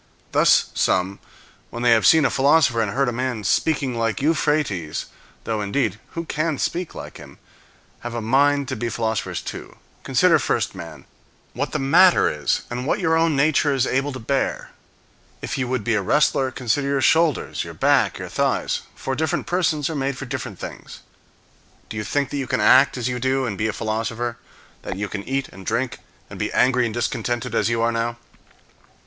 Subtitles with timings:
[0.31, 1.19] Thus some,
[1.69, 5.05] when they have seen a philosopher and heard a man speaking like Euphrates
[5.43, 7.37] (though, indeed, who can speak like him?),
[7.99, 9.75] have a mind to be philosophers too.
[10.03, 11.05] Consider first, man,
[11.53, 14.71] what the matter is, and what your own nature is able to bear.
[15.39, 19.45] If you would be a wrestler, consider your shoulders, your back, your thighs; for different
[19.45, 21.01] persons are made for different things.
[21.89, 24.37] Do you think that you can act as you do, and be a philosopher?
[24.81, 28.17] That you can eat and drink, and be angry and discontented as you are now?